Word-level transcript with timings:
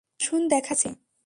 আসুন, 0.19 0.41
দেখাচ্ছি। 0.49 0.89